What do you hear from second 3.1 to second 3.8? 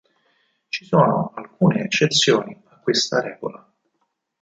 regola.